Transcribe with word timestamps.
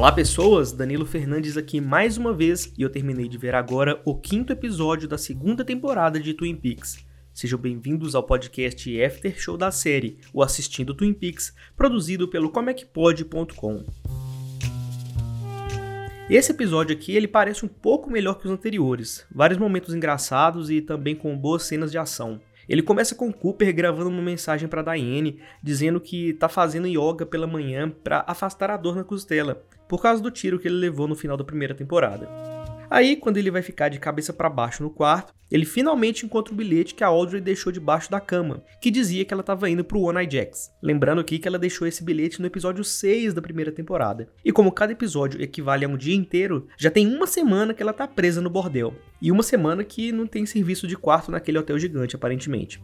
Olá 0.00 0.10
pessoas, 0.10 0.72
Danilo 0.72 1.04
Fernandes 1.04 1.58
aqui 1.58 1.78
mais 1.78 2.16
uma 2.16 2.32
vez 2.32 2.72
e 2.78 2.80
eu 2.80 2.88
terminei 2.88 3.28
de 3.28 3.36
ver 3.36 3.54
agora 3.54 4.00
o 4.02 4.18
quinto 4.18 4.50
episódio 4.50 5.06
da 5.06 5.18
segunda 5.18 5.62
temporada 5.62 6.18
de 6.18 6.32
Twin 6.32 6.56
Peaks. 6.56 7.04
Sejam 7.34 7.58
bem-vindos 7.58 8.14
ao 8.14 8.22
podcast 8.22 9.02
After 9.02 9.38
Show 9.38 9.58
da 9.58 9.70
série, 9.70 10.16
o 10.32 10.42
Assistindo 10.42 10.94
Twin 10.94 11.12
Peaks, 11.12 11.54
produzido 11.76 12.26
pelo 12.26 12.48
comecpod.com. 12.48 13.84
Esse 16.30 16.52
episódio 16.52 16.96
aqui 16.96 17.14
ele 17.14 17.28
parece 17.28 17.66
um 17.66 17.68
pouco 17.68 18.10
melhor 18.10 18.38
que 18.38 18.46
os 18.46 18.52
anteriores, 18.52 19.26
vários 19.30 19.58
momentos 19.58 19.94
engraçados 19.94 20.70
e 20.70 20.80
também 20.80 21.14
com 21.14 21.36
boas 21.36 21.64
cenas 21.64 21.90
de 21.90 21.98
ação. 21.98 22.40
Ele 22.68 22.82
começa 22.82 23.14
com 23.14 23.32
Cooper 23.32 23.74
gravando 23.74 24.10
uma 24.10 24.22
mensagem 24.22 24.68
para 24.68 24.82
Diane, 24.82 25.40
dizendo 25.62 26.00
que 26.00 26.34
tá 26.34 26.48
fazendo 26.48 26.86
yoga 26.86 27.26
pela 27.26 27.46
manhã 27.46 27.90
para 27.90 28.24
afastar 28.26 28.70
a 28.70 28.76
dor 28.76 28.96
na 28.96 29.04
costela, 29.04 29.64
por 29.88 30.00
causa 30.00 30.22
do 30.22 30.30
tiro 30.30 30.58
que 30.58 30.68
ele 30.68 30.76
levou 30.76 31.08
no 31.08 31.16
final 31.16 31.36
da 31.36 31.44
primeira 31.44 31.74
temporada. 31.74 32.59
Aí, 32.90 33.14
quando 33.14 33.36
ele 33.36 33.52
vai 33.52 33.62
ficar 33.62 33.88
de 33.88 34.00
cabeça 34.00 34.32
para 34.32 34.50
baixo 34.50 34.82
no 34.82 34.90
quarto, 34.90 35.32
ele 35.48 35.64
finalmente 35.64 36.26
encontra 36.26 36.52
o 36.52 36.56
bilhete 36.56 36.92
que 36.92 37.04
a 37.04 37.06
Audrey 37.06 37.40
deixou 37.40 37.70
debaixo 37.70 38.10
da 38.10 38.18
cama, 38.18 38.64
que 38.80 38.90
dizia 38.90 39.24
que 39.24 39.32
ela 39.32 39.42
estava 39.42 39.70
indo 39.70 39.84
pro 39.84 40.00
One 40.00 40.18
Eye 40.18 40.28
Jacks. 40.28 40.72
Lembrando 40.82 41.20
aqui 41.20 41.38
que 41.38 41.46
ela 41.46 41.56
deixou 41.56 41.86
esse 41.86 42.02
bilhete 42.02 42.40
no 42.40 42.48
episódio 42.48 42.82
6 42.82 43.32
da 43.32 43.40
primeira 43.40 43.70
temporada. 43.70 44.28
E 44.44 44.50
como 44.50 44.72
cada 44.72 44.90
episódio 44.90 45.40
equivale 45.40 45.84
a 45.84 45.88
um 45.88 45.96
dia 45.96 46.16
inteiro, 46.16 46.66
já 46.76 46.90
tem 46.90 47.06
uma 47.06 47.28
semana 47.28 47.72
que 47.72 47.80
ela 47.80 47.92
tá 47.92 48.08
presa 48.08 48.40
no 48.40 48.50
bordel. 48.50 48.92
E 49.22 49.30
uma 49.30 49.44
semana 49.44 49.84
que 49.84 50.10
não 50.10 50.26
tem 50.26 50.44
serviço 50.44 50.88
de 50.88 50.96
quarto 50.96 51.30
naquele 51.30 51.58
hotel 51.58 51.78
gigante, 51.78 52.16
aparentemente. 52.16 52.82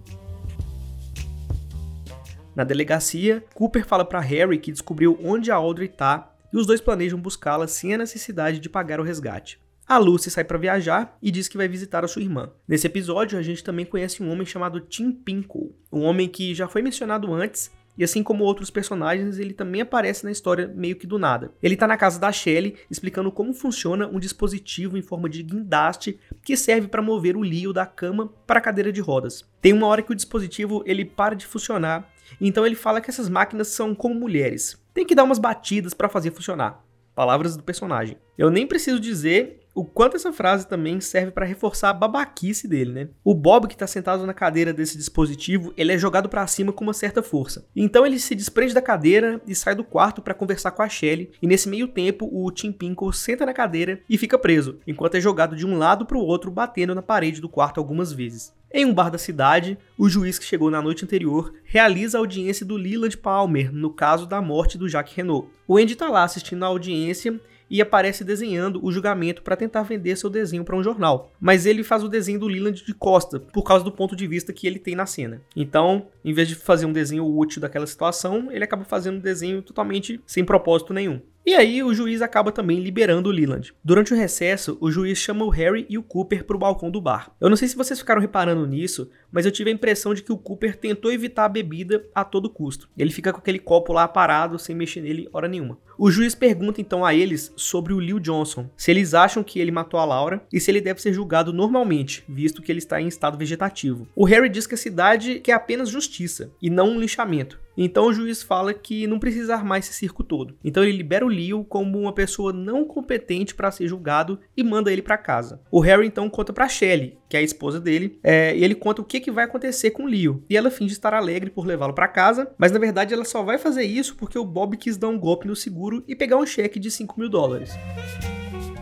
Na 2.55 2.62
delegacia, 2.62 3.45
Cooper 3.55 3.84
fala 3.84 4.05
para 4.05 4.20
Harry 4.20 4.59
que 4.59 4.70
descobriu 4.70 5.19
onde 5.20 5.50
a 5.50 5.56
Audrey 5.56 5.88
tá 5.88 6.33
e 6.52 6.56
os 6.56 6.64
dois 6.64 6.80
planejam 6.80 7.19
buscá-la 7.19 7.66
sem 7.66 7.92
a 7.92 7.98
necessidade 7.98 8.61
de 8.61 8.69
pagar 8.69 9.00
o 9.00 9.03
resgate. 9.03 9.66
A 9.89 9.98
Lucy 9.98 10.31
sai 10.31 10.42
para 10.42 10.59
viajar 10.59 11.17
e 11.23 11.31
diz 11.31 11.47
que 11.47 11.56
vai 11.56 11.69
visitar 11.69 12.05
a 12.05 12.09
sua 12.09 12.20
irmã. 12.20 12.51
Nesse 12.67 12.89
episódio, 12.89 13.39
a 13.39 13.42
gente 13.42 13.62
também 13.62 13.87
conhece 13.87 14.20
um 14.20 14.28
homem 14.31 14.45
chamado 14.45 14.81
Tim 14.81 15.12
Pinkle, 15.12 15.77
um 15.93 16.03
homem 16.03 16.28
que 16.28 16.53
já 16.56 16.67
foi 16.67 16.83
mencionado 16.83 17.33
antes 17.33 17.70
e 17.97 18.05
assim 18.05 18.23
como 18.23 18.45
outros 18.45 18.69
personagens, 18.69 19.39
ele 19.39 19.55
também 19.55 19.81
aparece 19.81 20.25
na 20.25 20.31
história 20.31 20.69
meio 20.75 20.97
que 20.97 21.06
do 21.06 21.19
nada. 21.19 21.53
Ele 21.62 21.77
tá 21.77 21.87
na 21.87 21.97
casa 21.97 22.20
da 22.20 22.31
Shelley 22.31 22.77
explicando 22.91 23.33
como 23.33 23.55
funciona 23.55 24.06
um 24.06 24.19
dispositivo 24.19 24.98
em 24.98 25.03
forma 25.03 25.28
de 25.28 25.43
guindaste 25.43 26.19
que 26.43 26.56
serve 26.56 26.89
para 26.89 27.00
mover 27.00 27.37
o 27.37 27.43
Leo 27.43 27.73
da 27.73 27.87
cama 27.87 28.28
para 28.47 28.59
a 28.59 28.62
cadeira 28.62 28.93
de 28.93 29.00
rodas. 29.00 29.48
Tem 29.62 29.73
uma 29.73 29.87
hora 29.87 30.03
que 30.03 30.12
o 30.12 30.17
dispositivo 30.17 30.83
ele 30.84 31.05
para 31.05 31.34
de 31.34 31.47
funcionar, 31.47 32.12
então 32.41 32.67
ele 32.67 32.75
fala 32.75 33.00
que 33.00 33.09
essas 33.09 33.28
máquinas 33.28 33.69
são 33.69 33.95
como 33.95 34.15
mulheres. 34.15 34.77
Tem 34.93 35.06
que 35.06 35.15
dar 35.15 35.25
umas 35.25 35.39
batidas 35.39 35.95
para 35.95 36.09
fazer 36.09 36.33
funcionar. 36.33 36.84
Palavras 37.15 37.56
do 37.56 37.62
personagem. 37.62 38.19
Eu 38.37 38.50
nem 38.50 38.67
preciso 38.67 39.00
dizer 39.00 39.66
o 39.77 39.84
quanto 39.84 40.16
essa 40.16 40.32
frase 40.32 40.66
também 40.66 41.02
serve 41.02 41.30
para 41.30 41.44
reforçar 41.44 41.91
a 41.91 41.92
babaquice 41.92 42.66
dele, 42.66 42.92
né? 42.92 43.08
O 43.22 43.34
Bob 43.34 43.69
que 43.69 43.74
está 43.74 43.86
sentado 43.86 44.24
na 44.24 44.32
cadeira 44.32 44.72
desse 44.72 44.96
dispositivo, 44.96 45.74
ele 45.77 45.92
é 45.92 45.98
jogado 45.98 46.30
para 46.30 46.46
cima 46.46 46.72
com 46.72 46.82
uma 46.82 46.94
certa 46.94 47.22
força. 47.22 47.69
Então 47.77 48.06
ele 48.06 48.19
se 48.19 48.34
desprende 48.34 48.72
da 48.72 48.80
cadeira 48.80 49.38
e 49.47 49.54
sai 49.54 49.74
do 49.74 49.84
quarto 49.84 50.22
para 50.22 50.32
conversar 50.32 50.70
com 50.70 50.82
a 50.82 50.88
Shelley, 50.88 51.30
e 51.42 51.47
nesse 51.47 51.69
meio 51.69 51.88
tempo 51.88 52.27
o 52.32 52.50
Tim 52.50 52.72
Pinkle 52.72 53.12
senta 53.12 53.44
na 53.44 53.52
cadeira 53.52 54.00
e 54.08 54.16
fica 54.16 54.38
preso, 54.38 54.78
enquanto 54.86 55.16
é 55.16 55.20
jogado 55.20 55.54
de 55.54 55.66
um 55.66 55.77
lado 55.77 56.06
para 56.06 56.16
o 56.16 56.24
outro, 56.24 56.50
batendo 56.50 56.94
na 56.94 57.02
parede 57.02 57.42
do 57.42 57.48
quarto 57.48 57.78
algumas 57.78 58.10
vezes. 58.10 58.54
Em 58.72 58.86
um 58.86 58.94
bar 58.94 59.10
da 59.10 59.19
cidade, 59.19 59.78
o 59.98 60.08
juiz 60.08 60.38
que 60.38 60.44
chegou 60.44 60.70
na 60.70 60.80
noite 60.80 61.04
anterior 61.04 61.52
realiza 61.64 62.16
a 62.16 62.20
audiência 62.20 62.64
do 62.64 62.77
Leland 62.77 63.16
Palmer 63.19 63.70
no 63.72 63.91
caso 63.91 64.27
da 64.27 64.41
morte 64.41 64.78
do 64.78 64.88
Jacques 64.88 65.14
Renault. 65.14 65.48
O 65.69 65.77
Andy 65.77 65.92
está 65.92 66.08
lá 66.08 66.24
assistindo 66.24 66.62
a 66.64 66.69
audiência 66.69 67.38
e 67.70 67.81
aparece 67.81 68.25
desenhando 68.25 68.84
o 68.84 68.92
julgamento 68.92 69.42
para 69.42 69.56
tentar 69.56 69.83
vender 69.83 70.17
seu 70.17 70.31
desenho 70.31 70.64
para 70.64 70.77
um 70.77 70.83
jornal. 70.83 71.33
Mas 71.41 71.66
ele 71.66 71.82
faz 71.82 72.03
o 72.03 72.09
desenho 72.09 72.38
do 72.38 72.49
Leland 72.49 72.84
de 72.84 72.94
costa, 72.94 73.41
por 73.41 73.62
causa 73.62 73.84
do 73.84 73.93
ponto 73.93 74.15
de 74.15 74.27
vista 74.27 74.53
que 74.53 74.66
ele 74.66 74.78
tem 74.78 74.94
na 74.94 75.06
cena. 75.06 75.43
Então, 75.54 76.09
em 76.25 76.32
vez 76.32 76.49
de 76.49 76.54
fazer 76.54 76.87
um 76.87 76.93
desenho 76.93 77.27
útil 77.27 77.60
daquela 77.60 77.87
situação, 77.87 78.50
ele 78.50 78.65
acaba 78.65 78.84
fazendo 78.84 79.16
um 79.16 79.21
desenho 79.21 79.62
totalmente 79.62 80.21
sem 80.27 80.44
propósito 80.44 80.93
nenhum. 80.93 81.21
E 81.47 81.55
aí 81.55 81.81
o 81.81 81.95
juiz 81.95 82.23
acaba 82.23 82.51
também 82.51 82.81
liberando 82.81 83.29
o 83.29 83.33
Leland. 83.33 83.73
Durante 83.84 84.12
o 84.12 84.17
recesso, 84.17 84.77
o 84.81 84.91
juiz 84.91 85.17
chama 85.17 85.45
o 85.45 85.49
Harry 85.49 85.87
e 85.89 85.97
o 85.97 86.03
Cooper 86.03 86.43
para 86.43 86.57
o 86.57 86.59
balcão 86.59 86.91
do 86.91 87.01
bar. 87.01 87.31
Eu 87.41 87.49
não 87.49 87.57
sei 87.57 87.69
se 87.69 87.77
vocês 87.77 88.01
ficaram 88.01 88.21
reparando 88.21 88.67
nisso, 88.67 89.09
mas 89.31 89.47
eu 89.47 89.53
tive 89.53 89.71
a 89.71 89.73
impressão 89.73 90.12
de 90.12 90.25
que 90.25 90.33
o 90.33 90.37
Cooper 90.37 90.75
tentou 90.75 91.12
evitar 91.12 91.45
a 91.45 91.49
bebida 91.49 92.05
a 92.12 92.25
todo 92.25 92.51
custo. 92.51 92.89
Ele 92.99 93.12
fica 93.12 93.33
com 93.33 93.39
aquele 93.39 93.61
copo 93.61 93.93
lá 93.93 94.09
parado, 94.09 94.59
sem 94.59 94.75
mexer 94.75 95.01
nele 95.01 95.29
hora 95.33 95.47
nenhuma. 95.47 95.79
O 95.97 96.11
juiz 96.11 96.34
pergunta 96.34 96.81
então 96.81 97.05
a 97.05 97.15
eles 97.15 97.53
sobre 97.55 97.93
o 97.93 98.01
Leo 98.01 98.19
Johnson, 98.19 98.69
se 98.77 98.91
eles 98.91 99.15
acham 99.15 99.45
que 99.45 99.61
ele 99.61 99.71
matou 99.71 100.01
a 100.01 100.05
Laura 100.05 100.45
e 100.53 100.59
se 100.59 100.69
ele 100.73 100.81
deve 100.81 101.01
ser 101.01 101.13
julgado 101.13 101.53
normalmente, 101.53 102.25
visto 102.28 102.61
que 102.61 102.73
ele 102.73 102.81
está 102.81 103.01
em 103.01 103.07
estado 103.07 103.39
vegetativo. 103.39 104.09
O 104.17 104.25
Harry 104.25 104.49
diz 104.49 104.67
que 104.67 104.75
a 104.75 104.78
cidade 104.78 105.39
quer 105.39 105.53
apenas 105.53 105.91
justiça 105.91 106.51
e 106.61 106.69
não 106.69 106.89
um 106.89 106.99
lixamento. 106.99 107.65
Então 107.76 108.06
o 108.06 108.12
juiz 108.12 108.42
fala 108.42 108.72
que 108.72 109.06
não 109.06 109.19
precisa 109.19 109.54
armar 109.54 109.78
esse 109.78 109.92
circo 109.92 110.25
todo. 110.25 110.56
Então 110.64 110.82
ele 110.82 110.97
libera 110.97 111.25
o 111.25 111.28
Leo 111.28 111.64
como 111.64 111.98
uma 112.00 112.12
pessoa 112.12 112.53
não 112.53 112.84
competente 112.84 113.54
para 113.54 113.70
ser 113.70 113.88
julgado 113.88 114.38
e 114.56 114.62
manda 114.62 114.92
ele 114.92 115.03
para 115.03 115.19
casa. 115.19 115.60
O 115.70 115.81
Harry 115.81 116.06
então 116.06 116.28
conta 116.31 116.53
para 116.53 116.69
Shelley, 116.69 117.19
que 117.28 117.36
é 117.36 117.41
a 117.41 117.42
esposa 117.42 117.81
dele, 117.81 118.19
é, 118.22 118.56
e 118.56 118.65
ele 118.65 118.75
conta 118.75 119.03
o 119.03 119.04
que, 119.04 119.20
que 119.20 119.31
vai 119.31 119.44
acontecer 119.44 119.91
com 119.91 120.04
o 120.04 120.09
Leo. 120.09 120.44
E 120.48 120.56
ela 120.56 120.70
finge 120.70 120.92
estar 120.92 121.15
alegre 121.15 121.50
por 121.50 121.66
levá-lo 121.66 121.92
para 121.92 122.09
casa, 122.09 122.50
mas 122.59 122.72
na 122.72 122.78
verdade 122.78 123.12
ela 123.12 123.25
só 123.25 123.42
vai 123.42 123.59
fazer 123.59 123.84
isso 123.84 124.16
porque 124.16 124.38
o 124.38 124.44
Bob 124.44 124.76
quis 124.76 124.97
dar 124.97 125.09
um 125.09 125.19
golpe 125.19 125.47
no 125.47 125.56
seguro 125.56 126.03
e 126.06 126.16
pegar 126.16 126.36
um 126.36 126.47
cheque 126.47 126.78
de 126.78 126.91
5 126.91 127.19
mil 127.19 127.28
dólares. 127.28 127.70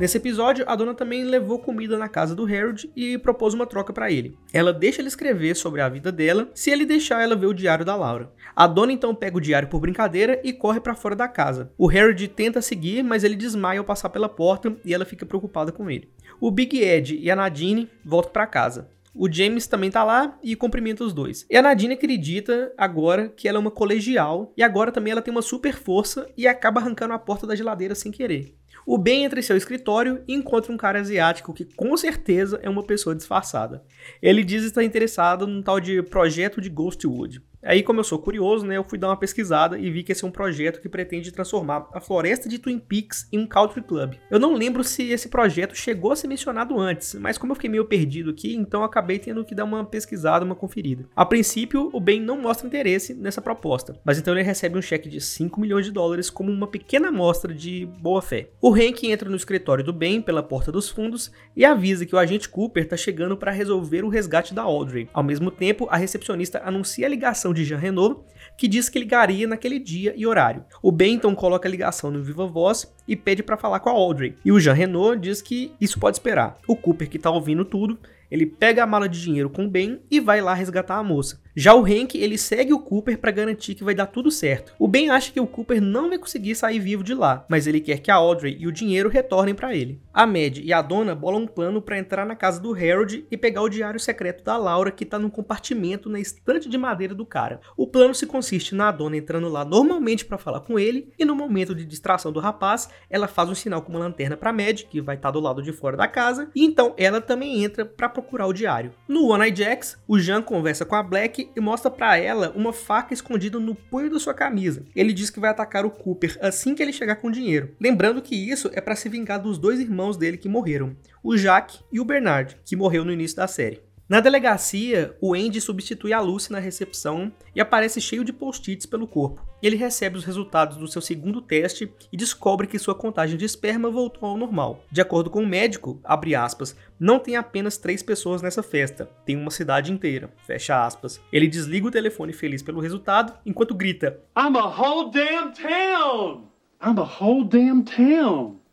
Nesse 0.01 0.17
episódio, 0.17 0.65
a 0.69 0.75
dona 0.75 0.93
também 0.93 1.23
levou 1.23 1.57
comida 1.61 1.97
na 1.97 2.09
casa 2.09 2.35
do 2.35 2.45
Harold 2.45 2.91
e 2.97 3.17
propôs 3.17 3.55
uma 3.55 3.65
troca 3.65 3.93
para 3.93 4.11
ele. 4.11 4.37
Ela 4.53 4.73
deixa 4.73 5.01
ele 5.01 5.07
escrever 5.07 5.55
sobre 5.55 5.81
a 5.81 5.89
vida 5.89 6.11
dela 6.11 6.51
se 6.53 6.71
ele 6.71 6.85
deixar 6.85 7.23
ela 7.23 7.37
ver 7.37 7.47
o 7.47 7.55
diário 7.55 7.85
da 7.85 7.95
Laura. 7.95 8.33
A 8.57 8.67
dona 8.67 8.93
então 8.93 9.15
pega 9.15 9.37
o 9.37 9.41
diário 9.41 9.69
por 9.69 9.79
brincadeira 9.79 10.41
e 10.43 10.53
corre 10.53 10.81
para 10.81 10.97
fora 10.97 11.15
da 11.15 11.29
casa. 11.29 11.71
O 11.79 11.89
Harold 11.89 12.27
tenta 12.27 12.61
seguir, 12.61 13.05
mas 13.05 13.23
ele 13.23 13.37
desmaia 13.37 13.79
ao 13.79 13.85
passar 13.85 14.09
pela 14.09 14.29
porta 14.29 14.75
e 14.85 14.93
ela 14.93 15.05
fica 15.05 15.25
preocupada 15.25 15.71
com 15.71 15.89
ele. 15.89 16.09
O 16.41 16.51
Big 16.51 16.77
Ed 16.83 17.17
e 17.17 17.31
a 17.31 17.37
Nadine 17.37 17.89
voltam 18.05 18.33
para 18.33 18.49
casa. 18.49 18.89
O 19.15 19.33
James 19.33 19.69
também 19.69 19.93
tá 19.93 20.03
lá 20.03 20.37
e 20.43 20.57
cumprimenta 20.57 21.05
os 21.05 21.13
dois. 21.13 21.47
E 21.49 21.57
a 21.57 21.63
Nadine 21.63 21.95
acredita 21.95 22.73
agora 22.77 23.29
que 23.29 23.47
ela 23.47 23.59
é 23.59 23.61
uma 23.61 23.71
colegial 23.71 24.53
e 24.57 24.63
agora 24.63 24.91
também 24.91 25.13
ela 25.13 25.23
tem 25.23 25.31
uma 25.31 25.41
super 25.41 25.75
força 25.75 26.29
e 26.37 26.49
acaba 26.49 26.81
arrancando 26.81 27.15
a 27.15 27.19
porta 27.19 27.47
da 27.47 27.55
geladeira 27.55 27.95
sem 27.95 28.11
querer. 28.11 28.57
O 28.85 28.99
Ben 28.99 29.25
entra 29.25 29.39
em 29.39 29.43
seu 29.43 29.57
escritório 29.57 30.23
e 30.27 30.35
encontra 30.35 30.73
um 30.73 30.77
cara 30.77 31.01
asiático 31.01 31.55
que 31.55 31.65
com 31.65 31.97
certeza 31.97 32.59
é 32.63 32.69
uma 32.69 32.83
pessoa 32.83 33.15
disfarçada. 33.15 33.85
Ele 34.21 34.43
diz 34.43 34.65
estar 34.65 34.83
interessado 34.83 35.47
num 35.47 35.63
tal 35.63 35.79
de 35.79 36.03
projeto 36.03 36.61
de 36.61 36.69
Ghostwood. 36.69 37.41
Aí, 37.65 37.83
como 37.83 38.01
eu 38.01 38.05
sou 38.05 38.19
curioso, 38.19 38.67
né, 38.67 38.77
eu 38.77 38.85
fui 38.85 38.99
dar 38.99 39.09
uma 39.09 39.17
pesquisada 39.17 39.79
e 39.79 39.91
vi 39.91 40.03
que 40.03 40.13
esse 40.13 40.23
é 40.23 40.27
um 40.27 40.31
projeto 40.31 40.81
que 40.81 40.89
pretende 40.89 41.33
transformar 41.33 41.89
a 41.93 42.01
floresta 42.01 42.49
de 42.49 42.59
Twin 42.59 42.79
Peaks 42.79 43.27
em 43.33 43.39
um 43.39 43.47
country 43.47 43.81
club. 43.81 44.15
Eu 44.31 44.39
não 44.39 44.55
lembro 44.55 44.85
se 44.85 45.11
esse 45.11 45.29
projeto 45.29 45.75
chegou 45.75 46.13
a 46.13 46.17
ser 46.17 46.29
mencionado 46.29 46.79
antes, 46.79 47.15
mas 47.15 47.39
como 47.39 47.53
eu 47.53 47.55
fiquei 47.55 47.71
meio 47.71 47.87
perdido 47.87 48.31
aqui, 48.31 48.55
então 48.55 48.85
acabei 48.85 49.19
tendo 49.19 49.45
que 49.45 49.55
dar 49.55 49.65
uma 49.65 49.85
pesquisada, 49.85 50.45
uma 50.45 50.55
conferida. 50.55 51.07
A 51.17 51.25
princípio, 51.25 51.89
o 51.93 52.01
Ben 52.01 52.21
não 52.21 52.39
mostra 52.39 52.67
interesse 52.67 53.15
nessa 53.15 53.41
proposta, 53.41 53.99
mas 54.05 54.19
então 54.19 54.35
ele 54.35 54.43
recebe 54.43 54.79
um 54.79 54.83
cheque 54.83 55.09
de 55.09 55.21
5 55.21 55.59
milhões 55.59 55.87
de 55.87 55.93
dólares 55.93 56.29
como 56.29 56.53
uma 56.53 56.67
pequena 56.67 57.09
amostra 57.09 57.55
de 57.55 57.87
boa 58.01 58.21
fé. 58.21 58.51
O 58.61 58.75
Hank 58.75 59.05
entra 59.05 59.31
no 59.31 59.37
escritório 59.37 59.83
do 59.83 59.93
Ben 59.93 60.21
pela 60.21 60.43
porta 60.43 60.71
dos 60.71 60.91
fundos 60.91 61.33
e 61.57 61.65
avisa 61.65 62.05
que 62.05 62.15
o 62.15 62.19
agente 62.19 62.49
Cooper 62.49 62.85
está 62.85 62.97
chegando 62.97 63.39
para 63.39 63.51
resolver 63.51 64.05
o 64.05 64.09
resgate 64.09 64.53
da 64.53 64.63
Audrey. 64.63 65.09
Ao 65.15 65.23
mesmo 65.23 65.51
tempo, 65.51 65.87
a 65.91 65.97
recepcionista 65.97 66.61
anuncia 66.63 67.07
a 67.07 67.09
ligação 67.09 67.54
de 67.55 67.65
Jean 67.65 67.79
Renault, 67.79 68.23
que 68.59 68.69
diz 68.69 68.89
que 68.89 68.99
ligaria 68.99 69.47
naquele 69.47 69.79
dia 69.79 70.13
e 70.17 70.27
horário. 70.27 70.65
O 70.83 70.93
Ben 70.93 71.15
então 71.15 71.35
coloca 71.35 71.69
a 71.69 71.71
ligação 71.71 72.11
no 72.11 72.23
Viva 72.23 72.47
Voz 72.47 72.93
e 73.09 73.17
pede 73.17 73.43
para 73.43 73.57
falar 73.57 73.81
com 73.81 73.89
a 73.89 73.93
Audrey. 73.93 74.37
E 74.45 74.53
o 74.53 74.61
Jean 74.61 74.75
Renault 74.75 75.19
diz 75.21 75.41
que 75.41 75.73
isso 75.81 75.99
pode 75.99 76.17
esperar. 76.17 76.59
O 76.69 76.77
Cooper, 76.77 77.09
que 77.09 77.19
tá 77.19 77.31
ouvindo 77.31 77.65
tudo, 77.65 77.99
ele 78.35 78.47
pega 78.47 78.83
a 78.83 78.87
mala 78.87 79.09
de 79.09 79.23
dinheiro 79.23 79.49
com 79.49 79.65
o 79.65 79.71
Ben 79.71 80.01
e 80.11 80.19
vai 80.19 80.41
lá 80.41 80.55
resgatar 80.55 80.97
a 80.97 81.05
moça. 81.05 81.41
Já 81.57 81.73
o 81.73 81.85
Hank, 81.85 82.17
ele 82.17 82.37
segue 82.37 82.73
o 82.73 82.81
Cooper 82.81 83.17
para 83.17 83.31
garantir 83.31 83.77
que 83.77 83.85
vai 83.85 83.95
dar 83.95 84.07
tudo 84.07 84.29
certo. 84.29 84.75
O 84.77 84.89
Ben 84.89 85.09
acha 85.09 85.31
que 85.31 85.39
o 85.39 85.47
Cooper 85.47 85.81
não 85.81 86.09
vai 86.09 86.19
conseguir 86.19 86.57
sair 86.57 86.81
vivo 86.81 87.05
de 87.05 87.15
lá, 87.15 87.47
mas 87.49 87.69
ele 87.69 87.81
quer 87.81 87.99
que 87.99 88.11
a 88.11 88.17
Audrey 88.17 88.57
e 88.59 88.67
o 88.67 88.73
dinheiro 88.73 89.09
retornem 89.09 89.55
para 89.55 89.73
ele. 89.73 90.01
A 90.13 90.27
Mad 90.27 90.59
e 90.59 90.73
a 90.73 90.83
dona 90.83 91.15
bolam 91.15 91.43
um 91.43 91.47
plano 91.47 91.81
para 91.81 91.97
entrar 91.97 92.27
na 92.27 92.35
casa 92.35 92.61
do 92.61 92.75
Harold 92.75 93.25
e 93.31 93.37
pegar 93.37 93.63
o 93.63 93.69
diário 93.69 94.01
secreto 94.01 94.43
da 94.43 94.57
Laura 94.57 94.91
que 94.91 95.05
tá 95.05 95.17
num 95.17 95.31
compartimento 95.31 96.11
na 96.11 96.19
estante 96.19 96.69
de 96.69 96.77
madeira 96.77 97.15
do 97.15 97.25
cara. 97.25 97.61
O 97.77 97.87
plano 97.87 98.17
se 98.17 98.27
consiste 98.27 98.75
na 98.75 98.91
dona 98.91 99.17
entrando 99.17 99.49
lá 99.49 99.65
normalmente 99.65 100.25
para 100.25 100.39
falar 100.39 100.59
com 100.61 100.77
ele 100.77 101.13
e 101.17 101.25
no 101.25 101.37
momento 101.37 101.73
de 101.73 101.85
distração 101.85 102.33
do 102.33 102.41
rapaz, 102.41 102.89
ela 103.09 103.29
faz 103.29 103.49
um 103.49 103.55
sinal 103.55 103.81
com 103.81 103.93
uma 103.93 104.01
lanterna 104.01 104.37
para 104.37 104.53
Mad, 104.53 104.83
que 104.91 105.01
vai 105.01 105.15
estar 105.15 105.29
tá 105.29 105.33
do 105.33 105.41
lado 105.41 105.63
de 105.63 105.73
fora 105.73 105.97
da 105.97 106.09
casa, 106.09 106.51
e 106.53 106.65
então 106.65 106.95
ela 106.97 107.21
também 107.21 107.63
entra 107.63 107.85
para 107.85 108.09
procurar 108.09 108.24
o 108.47 108.53
diário. 108.53 108.93
No 109.07 109.29
One 109.29 109.45
Eye 109.45 109.55
Jacks, 109.55 109.97
o 110.07 110.19
Jean 110.19 110.43
conversa 110.43 110.85
com 110.85 110.95
a 110.95 111.03
Black 111.03 111.51
e 111.55 111.61
mostra 111.61 111.91
para 111.91 112.17
ela 112.17 112.53
uma 112.57 112.73
faca 112.73 113.15
escondida 113.15 113.59
no 113.59 113.75
punho 113.75 114.11
da 114.11 114.19
sua 114.19 114.35
camisa. 114.35 114.85
Ele 114.95 115.13
diz 115.13 115.31
que 115.31 115.41
vai 115.41 115.51
atacar 115.51 115.85
o 115.85 115.91
Cooper 115.91 116.39
assim 116.41 116.75
que 116.75 116.83
ele 116.83 116.93
chegar 116.93 117.17
com 117.17 117.31
dinheiro. 117.31 117.75
Lembrando 117.81 118.23
que 118.23 118.35
isso 118.35 118.71
é 118.73 118.81
para 118.81 118.97
se 118.97 119.09
vingar 119.09 119.41
dos 119.41 119.59
dois 119.59 119.81
irmãos 119.81 120.17
dele 120.17 120.37
que 120.37 120.49
morreram, 120.49 120.97
o 121.23 121.37
Jack 121.37 121.79
e 121.93 122.01
o 122.01 122.05
Bernard, 122.05 122.57
que 122.65 122.77
morreu 122.77 123.05
no 123.05 123.13
início 123.13 123.37
da 123.37 123.47
série. 123.47 123.81
Na 124.07 124.21
delegacia, 124.21 125.17
o 125.19 125.33
Andy 125.33 125.63
substitui 125.63 126.13
a 126.13 126.21
Lucy 126.21 126.53
na 126.53 126.59
recepção 126.59 127.33
e 127.55 127.61
aparece 127.61 128.03
cheio 128.03 128.23
de 128.23 128.35
post-its 128.35 128.85
pelo 128.85 129.07
corpo. 129.07 129.41
Ele 129.63 129.77
recebe 129.77 130.19
os 130.19 130.25
resultados 130.25 130.77
do 130.77 130.87
seu 130.87 131.01
segundo 131.01 131.41
teste 131.41 131.91
e 132.13 132.17
descobre 132.17 132.67
que 132.67 132.79
sua 132.79 132.95
contagem 132.95 133.39
de 133.39 133.47
esperma 133.47 133.91
voltou 133.91 134.29
ao 134.29 134.37
normal. 134.37 134.85
De 134.93 135.01
acordo 135.01 135.31
com 135.31 135.43
o 135.43 135.47
médico, 135.47 135.99
aspas, 136.05 136.77
não 137.01 137.19
tem 137.19 137.37
apenas 137.37 137.79
três 137.79 138.03
pessoas 138.03 138.43
nessa 138.43 138.63
festa, 138.63 139.09
tem 139.25 139.39
uma 139.39 139.51
cidade 139.51 139.91
inteira, 139.91 140.31
fecha 140.47 140.85
aspas. 140.85 141.19
Ele 141.33 141.49
desliga 141.49 141.87
o 141.87 141.91
telefone 141.91 142.35
feliz 142.35 142.63
pelo 142.63 142.81
resultado, 142.81 143.33
enquanto 143.47 143.75
grita: 143.75 144.21
I'm 144.37 144.55
a 144.59 144.67
whole 144.67 145.11
damn 145.11 145.51
town! 145.51 146.51
I'm 146.83 147.01
a 147.01 147.09
whole 147.23 147.49
damn 147.49 147.83
town! 147.83 148.64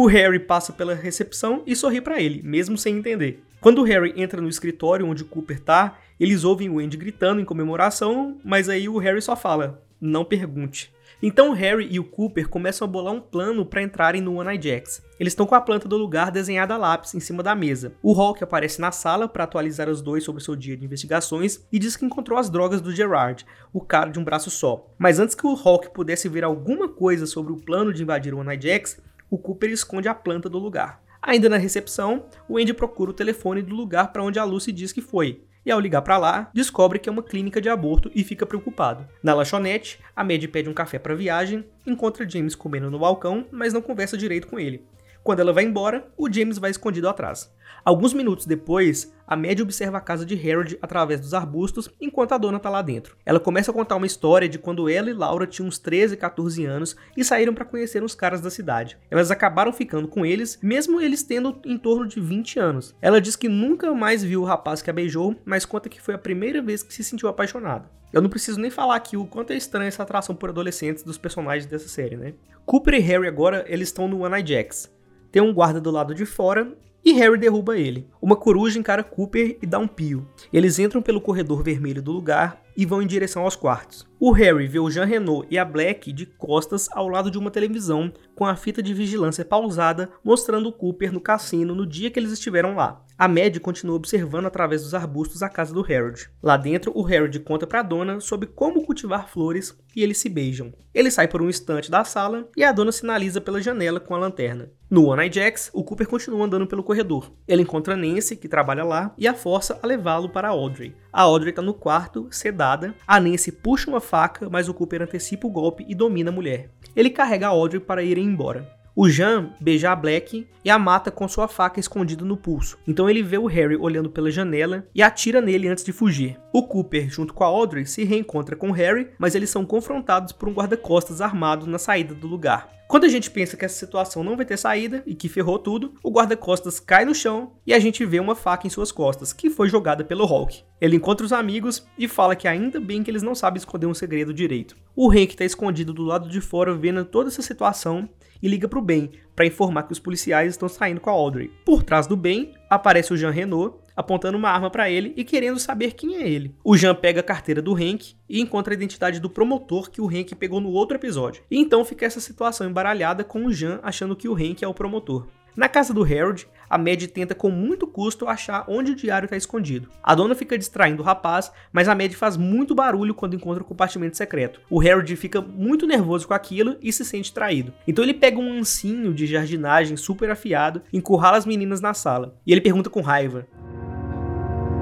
O 0.00 0.06
Harry 0.06 0.38
passa 0.38 0.72
pela 0.72 0.94
recepção 0.94 1.64
e 1.66 1.74
sorri 1.74 2.00
para 2.00 2.22
ele, 2.22 2.40
mesmo 2.44 2.78
sem 2.78 2.98
entender. 2.98 3.42
Quando 3.60 3.80
o 3.80 3.82
Harry 3.82 4.12
entra 4.16 4.40
no 4.40 4.48
escritório 4.48 5.04
onde 5.04 5.24
Cooper 5.24 5.58
tá, 5.58 5.98
eles 6.20 6.44
ouvem 6.44 6.70
o 6.70 6.78
Andy 6.78 6.96
gritando 6.96 7.40
em 7.40 7.44
comemoração, 7.44 8.38
mas 8.44 8.68
aí 8.68 8.88
o 8.88 8.98
Harry 8.98 9.20
só 9.20 9.34
fala: 9.34 9.82
"Não 10.00 10.24
pergunte". 10.24 10.94
Então 11.20 11.50
Harry 11.50 11.88
e 11.90 11.98
o 11.98 12.04
Cooper 12.04 12.48
começam 12.48 12.86
a 12.86 12.88
bolar 12.88 13.12
um 13.12 13.20
plano 13.20 13.66
para 13.66 13.82
entrarem 13.82 14.22
no 14.22 14.36
One 14.36 14.50
Eye 14.50 14.62
Jacks. 14.62 15.02
Eles 15.18 15.32
estão 15.32 15.46
com 15.46 15.56
a 15.56 15.60
planta 15.60 15.88
do 15.88 15.96
lugar 15.96 16.30
desenhada 16.30 16.74
a 16.74 16.78
lápis 16.78 17.12
em 17.16 17.18
cima 17.18 17.42
da 17.42 17.56
mesa. 17.56 17.92
O 18.00 18.12
Hulk 18.12 18.44
aparece 18.44 18.80
na 18.80 18.92
sala 18.92 19.26
para 19.26 19.42
atualizar 19.42 19.88
os 19.88 20.00
dois 20.00 20.22
sobre 20.22 20.44
seu 20.44 20.54
dia 20.54 20.76
de 20.76 20.84
investigações 20.84 21.66
e 21.72 21.78
diz 21.80 21.96
que 21.96 22.04
encontrou 22.04 22.38
as 22.38 22.48
drogas 22.48 22.80
do 22.80 22.94
Gerard, 22.94 23.44
o 23.72 23.80
cara 23.80 24.10
de 24.10 24.18
um 24.20 24.22
braço 24.22 24.48
só. 24.48 24.88
Mas 24.96 25.18
antes 25.18 25.34
que 25.34 25.44
o 25.44 25.54
Hulk 25.54 25.90
pudesse 25.90 26.28
ver 26.28 26.44
alguma 26.44 26.88
coisa 26.88 27.26
sobre 27.26 27.52
o 27.52 27.56
plano 27.56 27.92
de 27.92 28.04
invadir 28.04 28.32
o 28.32 28.38
One 28.38 28.50
Eye 28.50 28.62
Jacks, 28.62 29.07
o 29.30 29.38
Cooper 29.38 29.70
esconde 29.70 30.08
a 30.08 30.14
planta 30.14 30.48
do 30.48 30.58
lugar. 30.58 31.02
Ainda 31.20 31.48
na 31.48 31.56
recepção, 31.56 32.26
o 32.48 32.58
Andy 32.58 32.72
procura 32.72 33.10
o 33.10 33.14
telefone 33.14 33.62
do 33.62 33.74
lugar 33.74 34.12
para 34.12 34.22
onde 34.22 34.38
a 34.38 34.44
Lucy 34.44 34.72
diz 34.72 34.92
que 34.92 35.00
foi, 35.00 35.42
e 35.66 35.70
ao 35.70 35.80
ligar 35.80 36.02
para 36.02 36.16
lá, 36.16 36.50
descobre 36.54 36.98
que 36.98 37.08
é 37.08 37.12
uma 37.12 37.22
clínica 37.22 37.60
de 37.60 37.68
aborto 37.68 38.10
e 38.14 38.24
fica 38.24 38.46
preocupado. 38.46 39.06
Na 39.22 39.34
lanchonete, 39.34 40.00
a 40.16 40.24
Mad 40.24 40.42
pede 40.46 40.68
um 40.68 40.74
café 40.74 40.98
para 40.98 41.14
viagem, 41.14 41.64
encontra 41.86 42.28
James 42.28 42.54
comendo 42.54 42.90
no 42.90 42.98
balcão, 42.98 43.46
mas 43.50 43.72
não 43.72 43.82
conversa 43.82 44.16
direito 44.16 44.46
com 44.46 44.58
ele. 44.58 44.82
Quando 45.22 45.40
ela 45.40 45.52
vai 45.52 45.64
embora, 45.64 46.08
o 46.16 46.32
James 46.32 46.58
vai 46.58 46.70
escondido 46.70 47.08
atrás. 47.08 47.52
Alguns 47.84 48.12
minutos 48.12 48.44
depois, 48.44 49.14
a 49.26 49.36
Maddie 49.36 49.62
observa 49.62 49.98
a 49.98 50.00
casa 50.00 50.24
de 50.26 50.34
Harold 50.34 50.78
através 50.82 51.20
dos 51.20 51.32
arbustos 51.32 51.88
enquanto 52.00 52.32
a 52.32 52.38
dona 52.38 52.56
está 52.56 52.68
lá 52.68 52.82
dentro. 52.82 53.16
Ela 53.24 53.40
começa 53.40 53.70
a 53.70 53.74
contar 53.74 53.96
uma 53.96 54.06
história 54.06 54.48
de 54.48 54.58
quando 54.58 54.88
ela 54.88 55.08
e 55.08 55.14
Laura 55.14 55.46
tinham 55.46 55.68
uns 55.68 55.78
13, 55.78 56.16
14 56.16 56.64
anos 56.64 56.96
e 57.16 57.24
saíram 57.24 57.54
para 57.54 57.64
conhecer 57.64 58.02
os 58.02 58.14
caras 58.14 58.40
da 58.40 58.50
cidade. 58.50 58.98
Elas 59.10 59.30
acabaram 59.30 59.72
ficando 59.72 60.08
com 60.08 60.24
eles, 60.26 60.58
mesmo 60.62 61.00
eles 61.00 61.22
tendo 61.22 61.60
em 61.64 61.78
torno 61.78 62.06
de 62.06 62.20
20 62.20 62.58
anos. 62.58 62.94
Ela 63.00 63.20
diz 63.20 63.36
que 63.36 63.48
nunca 63.48 63.92
mais 63.94 64.22
viu 64.22 64.42
o 64.42 64.46
rapaz 64.46 64.82
que 64.82 64.90
a 64.90 64.92
beijou, 64.92 65.34
mas 65.44 65.64
conta 65.64 65.88
que 65.88 66.00
foi 66.00 66.14
a 66.14 66.18
primeira 66.18 66.60
vez 66.60 66.82
que 66.82 66.92
se 66.92 67.04
sentiu 67.04 67.28
apaixonada. 67.28 67.90
Eu 68.12 68.22
não 68.22 68.30
preciso 68.30 68.58
nem 68.58 68.70
falar 68.70 68.96
aqui 68.96 69.16
o 69.16 69.26
quanto 69.26 69.52
é 69.52 69.56
estranha 69.56 69.88
essa 69.88 70.02
atração 70.02 70.34
por 70.34 70.48
adolescentes 70.48 71.02
dos 71.02 71.18
personagens 71.18 71.66
dessa 71.66 71.88
série, 71.88 72.16
né? 72.16 72.32
Cooper 72.64 72.94
e 72.94 72.98
Harry 73.00 73.28
agora 73.28 73.64
eles 73.68 73.88
estão 73.88 74.08
no 74.08 74.20
Jacks. 74.44 74.90
Tem 75.30 75.42
um 75.42 75.52
guarda 75.52 75.80
do 75.80 75.90
lado 75.90 76.14
de 76.14 76.24
fora 76.24 76.72
e 77.04 77.12
Harry 77.12 77.38
derruba 77.38 77.78
ele. 77.78 78.06
Uma 78.20 78.36
coruja 78.36 78.78
encara 78.78 79.02
Cooper 79.02 79.58
e 79.62 79.66
dá 79.66 79.78
um 79.78 79.88
pio. 79.88 80.26
Eles 80.52 80.78
entram 80.78 81.00
pelo 81.00 81.20
corredor 81.20 81.62
vermelho 81.62 82.02
do 82.02 82.12
lugar 82.12 82.62
e 82.76 82.84
vão 82.84 83.02
em 83.02 83.06
direção 83.06 83.42
aos 83.42 83.56
quartos. 83.56 84.06
O 84.20 84.32
Harry 84.32 84.66
vê 84.66 84.80
o 84.80 84.90
Jean 84.90 85.04
Renault 85.04 85.46
e 85.48 85.56
a 85.56 85.64
Black 85.64 86.12
de 86.12 86.26
costas 86.26 86.88
ao 86.90 87.08
lado 87.08 87.30
de 87.30 87.38
uma 87.38 87.52
televisão 87.52 88.12
com 88.34 88.44
a 88.44 88.56
fita 88.56 88.82
de 88.82 88.92
vigilância 88.92 89.44
pausada 89.44 90.10
mostrando 90.24 90.68
o 90.68 90.72
Cooper 90.72 91.12
no 91.12 91.20
cassino 91.20 91.72
no 91.72 91.86
dia 91.86 92.10
que 92.10 92.18
eles 92.18 92.32
estiveram 92.32 92.74
lá. 92.74 93.04
A 93.18 93.26
Mad 93.26 93.58
continua 93.58 93.96
observando 93.96 94.46
através 94.46 94.84
dos 94.84 94.94
arbustos 94.94 95.42
a 95.42 95.48
casa 95.48 95.74
do 95.74 95.84
Harold. 95.84 96.30
Lá 96.40 96.56
dentro, 96.56 96.92
o 96.94 97.04
Harold 97.04 97.40
conta 97.40 97.66
para 97.66 97.80
a 97.80 97.82
dona 97.82 98.20
sobre 98.20 98.46
como 98.46 98.84
cultivar 98.84 99.28
flores 99.28 99.76
e 99.94 100.04
eles 100.04 100.18
se 100.18 100.28
beijam. 100.28 100.72
Ele 100.94 101.10
sai 101.10 101.26
por 101.26 101.42
um 101.42 101.48
instante 101.48 101.90
da 101.90 102.04
sala 102.04 102.48
e 102.56 102.62
a 102.62 102.70
dona 102.70 102.92
sinaliza 102.92 103.40
pela 103.40 103.60
janela 103.60 103.98
com 103.98 104.14
a 104.14 104.18
lanterna. 104.18 104.70
No 104.88 105.06
One 105.06 105.22
Eye 105.22 105.32
Jacks, 105.32 105.68
o 105.74 105.84
Cooper 105.84 106.06
continua 106.06 106.46
andando 106.46 106.66
pelo 106.66 106.82
corredor. 106.82 107.32
Ele 107.46 107.62
encontra 107.62 107.96
Nancy, 107.96 108.36
que 108.36 108.48
trabalha 108.48 108.84
lá, 108.84 109.12
e 109.18 109.28
a 109.28 109.34
força 109.34 109.78
a 109.82 109.86
levá-lo 109.86 110.30
para 110.30 110.48
Audrey. 110.48 110.94
A 111.12 111.22
Audrey 111.22 111.50
está 111.50 111.60
no 111.60 111.74
quarto, 111.74 112.28
sedada. 112.30 112.94
A 113.06 113.20
Nancy 113.20 113.52
puxa 113.52 113.90
uma 113.90 114.00
faca, 114.08 114.48
mas 114.48 114.68
o 114.68 114.74
Cooper 114.74 115.02
antecipa 115.02 115.46
o 115.46 115.50
golpe 115.50 115.84
e 115.86 115.94
domina 115.94 116.30
a 116.30 116.32
mulher. 116.32 116.70
Ele 116.96 117.10
carrega 117.10 117.46
a 117.46 117.50
Audrey 117.50 117.78
para 117.78 118.02
irem 118.02 118.24
embora. 118.24 118.77
O 119.00 119.08
Jean 119.08 119.50
beija 119.60 119.92
a 119.92 119.94
Black 119.94 120.44
e 120.64 120.68
a 120.68 120.76
mata 120.76 121.08
com 121.08 121.28
sua 121.28 121.46
faca 121.46 121.78
escondida 121.78 122.24
no 122.24 122.36
pulso. 122.36 122.76
Então 122.84 123.08
ele 123.08 123.22
vê 123.22 123.38
o 123.38 123.46
Harry 123.46 123.76
olhando 123.76 124.10
pela 124.10 124.28
janela 124.28 124.88
e 124.92 125.04
atira 125.04 125.40
nele 125.40 125.68
antes 125.68 125.84
de 125.84 125.92
fugir. 125.92 126.36
O 126.52 126.64
Cooper, 126.64 127.08
junto 127.08 127.32
com 127.32 127.44
a 127.44 127.46
Audrey, 127.46 127.86
se 127.86 128.02
reencontra 128.02 128.56
com 128.56 128.72
Harry, 128.72 129.10
mas 129.16 129.36
eles 129.36 129.50
são 129.50 129.64
confrontados 129.64 130.32
por 130.32 130.48
um 130.48 130.52
guarda-costas 130.52 131.20
armado 131.20 131.64
na 131.64 131.78
saída 131.78 132.12
do 132.12 132.26
lugar. 132.26 132.76
Quando 132.88 133.04
a 133.04 133.08
gente 133.08 133.30
pensa 133.30 133.56
que 133.56 133.64
essa 133.64 133.78
situação 133.78 134.24
não 134.24 134.34
vai 134.36 134.44
ter 134.44 134.56
saída 134.56 135.00
e 135.06 135.14
que 135.14 135.28
ferrou 135.28 135.60
tudo, 135.60 135.94
o 136.02 136.10
guarda-costas 136.10 136.80
cai 136.80 137.04
no 137.04 137.14
chão 137.14 137.52
e 137.64 137.72
a 137.72 137.78
gente 137.78 138.04
vê 138.04 138.18
uma 138.18 138.34
faca 138.34 138.66
em 138.66 138.70
suas 138.70 138.90
costas, 138.90 139.32
que 139.32 139.48
foi 139.48 139.68
jogada 139.68 140.02
pelo 140.02 140.24
Hulk. 140.24 140.64
Ele 140.80 140.96
encontra 140.96 141.24
os 141.24 141.32
amigos 141.32 141.86
e 141.96 142.08
fala 142.08 142.34
que 142.34 142.48
ainda 142.48 142.80
bem 142.80 143.04
que 143.04 143.10
eles 143.10 143.22
não 143.22 143.34
sabem 143.34 143.58
esconder 143.58 143.86
um 143.86 143.94
segredo 143.94 144.34
direito. 144.34 144.74
O 144.96 145.08
Hank 145.08 145.34
está 145.34 145.44
escondido 145.44 145.92
do 145.92 146.02
lado 146.02 146.28
de 146.28 146.40
fora 146.40 146.74
vendo 146.74 147.04
toda 147.04 147.28
essa 147.28 147.42
situação 147.42 148.08
e 148.42 148.48
liga 148.48 148.68
pro 148.68 148.80
Ben 148.80 149.10
para 149.34 149.46
informar 149.46 149.84
que 149.84 149.92
os 149.92 149.98
policiais 149.98 150.50
estão 150.50 150.68
saindo 150.68 151.00
com 151.00 151.10
a 151.10 151.12
Audrey. 151.12 151.50
Por 151.64 151.82
trás 151.82 152.06
do 152.06 152.16
Ben 152.16 152.52
aparece 152.68 153.12
o 153.12 153.16
Jean 153.16 153.30
Renault 153.30 153.78
apontando 153.98 154.38
uma 154.38 154.50
arma 154.50 154.70
para 154.70 154.88
ele 154.88 155.12
e 155.16 155.24
querendo 155.24 155.58
saber 155.58 155.94
quem 155.94 156.16
é 156.16 156.28
ele. 156.28 156.54
O 156.62 156.76
Jean 156.76 156.94
pega 156.94 157.18
a 157.18 157.24
carteira 157.24 157.60
do 157.60 157.74
Hank 157.74 158.14
e 158.28 158.40
encontra 158.40 158.72
a 158.72 158.76
identidade 158.76 159.18
do 159.18 159.28
promotor 159.28 159.90
que 159.90 160.00
o 160.00 160.08
Hank 160.08 160.36
pegou 160.36 160.60
no 160.60 160.70
outro 160.70 160.96
episódio. 160.96 161.42
E 161.50 161.58
então 161.58 161.84
fica 161.84 162.06
essa 162.06 162.20
situação 162.20 162.68
embaralhada 162.68 163.24
com 163.24 163.44
o 163.44 163.52
Jean 163.52 163.80
achando 163.82 164.14
que 164.14 164.28
o 164.28 164.34
Hank 164.34 164.62
é 164.62 164.68
o 164.68 164.74
promotor. 164.74 165.26
Na 165.56 165.68
casa 165.68 165.92
do 165.92 166.04
Harold, 166.04 166.46
a 166.68 166.78
Mad 166.78 167.02
tenta 167.06 167.34
com 167.34 167.50
muito 167.50 167.86
custo 167.86 168.28
achar 168.28 168.64
onde 168.68 168.92
o 168.92 168.94
diário 168.94 169.26
está 169.26 169.36
escondido. 169.36 169.88
A 170.02 170.14
dona 170.14 170.34
fica 170.34 170.58
distraindo 170.58 171.02
o 171.02 171.04
rapaz, 171.04 171.50
mas 171.72 171.88
a 171.88 171.94
Mad 171.94 172.12
faz 172.12 172.36
muito 172.36 172.74
barulho 172.74 173.14
quando 173.14 173.34
encontra 173.34 173.62
o 173.62 173.66
compartimento 173.66 174.16
secreto. 174.16 174.60
O 174.70 174.80
Harold 174.80 175.14
fica 175.16 175.40
muito 175.40 175.86
nervoso 175.86 176.28
com 176.28 176.34
aquilo 176.34 176.76
e 176.82 176.92
se 176.92 177.04
sente 177.04 177.32
traído. 177.32 177.72
Então 177.86 178.04
ele 178.04 178.14
pega 178.14 178.38
um 178.38 178.58
ancinho 178.58 179.14
de 179.14 179.26
jardinagem 179.26 179.96
super 179.96 180.30
afiado, 180.30 180.82
encurrala 180.92 181.36
as 181.36 181.46
meninas 181.46 181.80
na 181.80 181.94
sala. 181.94 182.36
E 182.46 182.52
ele 182.52 182.60
pergunta 182.60 182.90
com 182.90 183.00
raiva: 183.00 183.46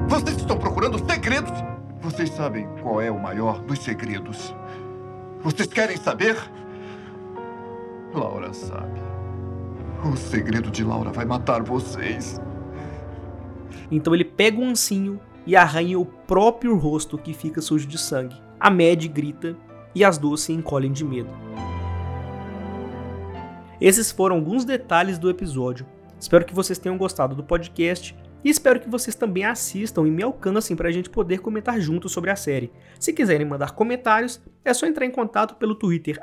Vocês 0.09 0.37
estão 0.37 0.59
procurando 0.59 0.99
segredos? 1.05 1.53
Vocês 2.01 2.31
sabem 2.31 2.69
qual 2.83 3.01
é 3.01 3.11
o 3.11 3.21
maior 3.21 3.61
dos 3.63 3.81
segredos. 3.81 4.55
Vocês 5.43 5.69
querem 5.69 5.97
saber? 5.97 6.37
Laura 8.15 8.53
sabe. 8.53 9.16
O 10.05 10.17
segredo 10.17 10.71
de 10.71 10.85
Laura 10.85 11.11
vai 11.11 11.25
matar 11.25 11.63
vocês. 11.63 12.41
Então 13.91 14.15
ele 14.15 14.25
pega 14.25 14.61
um 14.61 14.71
ancinho 14.71 15.21
e 15.47 15.57
arranha 15.57 15.99
o 15.99 16.05
próprio 16.05 16.77
rosto 16.77 17.17
que 17.17 17.33
fica 17.33 17.61
sujo 17.61 17.87
de 17.87 17.99
sangue. 17.99 18.37
A 18.59 18.71
Mad 18.71 19.05
grita 19.09 19.57
e 19.95 20.05
as 20.05 20.19
duas 20.19 20.43
se 20.43 20.53
encolhem 20.53 20.93
de 20.93 21.05
medo. 21.05 21.31
Esses 23.81 24.11
foram 24.11 24.37
alguns 24.37 24.65
detalhes 24.65 25.19
do 25.19 25.29
episódio. 25.31 25.87
Espero 26.19 26.45
que 26.45 26.55
vocês 26.55 26.79
tenham 26.79 26.97
gostado 26.97 27.35
do 27.35 27.45
podcast 27.45 28.17
e 28.45 28.51
espero 28.51 28.81
que 28.81 28.89
vocês 28.89 29.15
também 29.15 29.45
assistam 29.45 30.07
e 30.07 30.11
me 30.11 30.23
alcancem 30.23 30.77
para 30.77 30.89
a 30.89 30.93
gente 30.93 31.11
poder 31.11 31.39
comentar 31.39 31.81
juntos 31.81 32.13
sobre 32.13 32.31
a 32.31 32.37
série. 32.37 32.73
Se 33.01 33.13
quiserem 33.13 33.47
mandar 33.47 33.73
comentários, 33.73 34.41
é 34.65 34.73
só 34.73 34.87
entrar 34.87 35.05
em 35.05 35.11
contato 35.11 35.57
pelo 35.57 35.75
Twitter 35.75 36.19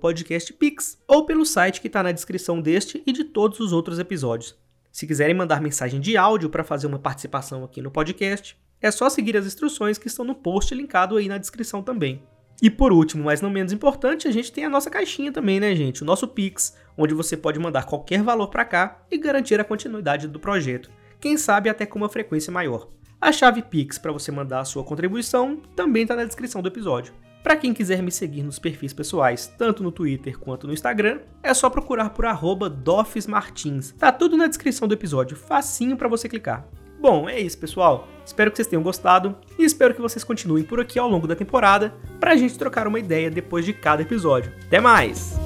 podcastpix 0.00 0.98
ou 1.08 1.24
pelo 1.24 1.46
site 1.46 1.80
que 1.80 1.86
está 1.86 2.02
na 2.02 2.12
descrição 2.12 2.60
deste 2.60 3.02
e 3.06 3.12
de 3.12 3.24
todos 3.24 3.60
os 3.60 3.72
outros 3.72 3.98
episódios. 3.98 4.54
Se 4.90 5.06
quiserem 5.06 5.34
mandar 5.34 5.62
mensagem 5.62 6.00
de 6.00 6.16
áudio 6.16 6.50
para 6.50 6.62
fazer 6.62 6.86
uma 6.86 6.98
participação 6.98 7.64
aqui 7.64 7.80
no 7.80 7.90
podcast, 7.90 8.58
é 8.80 8.90
só 8.90 9.08
seguir 9.08 9.36
as 9.36 9.46
instruções 9.46 9.96
que 9.96 10.08
estão 10.08 10.24
no 10.24 10.34
post 10.34 10.74
linkado 10.74 11.16
aí 11.16 11.28
na 11.28 11.38
descrição 11.38 11.82
também. 11.82 12.22
E 12.60 12.68
por 12.68 12.92
último, 12.92 13.24
mas 13.24 13.40
não 13.40 13.50
menos 13.50 13.72
importante, 13.72 14.28
a 14.28 14.30
gente 14.30 14.52
tem 14.52 14.64
a 14.64 14.68
nossa 14.68 14.90
caixinha 14.90 15.32
também, 15.32 15.58
né, 15.58 15.74
gente? 15.74 16.02
O 16.02 16.04
nosso 16.04 16.28
Pix, 16.28 16.76
onde 16.96 17.14
você 17.14 17.36
pode 17.36 17.58
mandar 17.58 17.86
qualquer 17.86 18.22
valor 18.22 18.48
para 18.48 18.64
cá 18.64 19.02
e 19.10 19.16
garantir 19.16 19.58
a 19.58 19.64
continuidade 19.64 20.28
do 20.28 20.38
projeto 20.38 20.90
quem 21.22 21.36
sabe 21.36 21.70
até 21.70 21.86
com 21.86 22.00
uma 22.00 22.08
frequência 22.08 22.52
maior. 22.52 22.88
A 23.20 23.30
chave 23.30 23.62
Pix 23.62 23.96
para 23.96 24.10
você 24.10 24.32
mandar 24.32 24.58
a 24.58 24.64
sua 24.64 24.82
contribuição 24.82 25.62
também 25.76 26.02
está 26.02 26.16
na 26.16 26.24
descrição 26.24 26.60
do 26.60 26.66
episódio. 26.66 27.14
Para 27.44 27.54
quem 27.54 27.72
quiser 27.72 28.02
me 28.02 28.10
seguir 28.10 28.42
nos 28.42 28.58
perfis 28.58 28.92
pessoais, 28.92 29.46
tanto 29.46 29.84
no 29.84 29.92
Twitter 29.92 30.36
quanto 30.36 30.66
no 30.66 30.72
Instagram, 30.72 31.20
é 31.40 31.54
só 31.54 31.70
procurar 31.70 32.10
por 32.10 32.24
@dofsmartins. 32.68 33.92
Tá 33.92 34.10
tudo 34.10 34.36
na 34.36 34.48
descrição 34.48 34.88
do 34.88 34.94
episódio, 34.94 35.36
facinho 35.36 35.96
para 35.96 36.08
você 36.08 36.28
clicar. 36.28 36.66
Bom, 37.00 37.28
é 37.28 37.38
isso, 37.38 37.58
pessoal. 37.58 38.08
Espero 38.26 38.50
que 38.50 38.56
vocês 38.56 38.68
tenham 38.68 38.82
gostado 38.82 39.36
e 39.56 39.64
espero 39.64 39.94
que 39.94 40.00
vocês 40.00 40.24
continuem 40.24 40.64
por 40.64 40.80
aqui 40.80 40.98
ao 40.98 41.08
longo 41.08 41.28
da 41.28 41.36
temporada 41.36 41.94
pra 42.18 42.36
gente 42.36 42.58
trocar 42.58 42.88
uma 42.88 42.98
ideia 42.98 43.30
depois 43.30 43.64
de 43.64 43.72
cada 43.72 44.02
episódio. 44.02 44.52
Até 44.66 44.80
mais! 44.80 45.38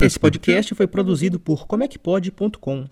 Esse 0.00 0.18
podcast 0.18 0.74
foi 0.76 0.86
produzido 0.86 1.40
por 1.40 1.66
comecpod.com. 1.66 2.86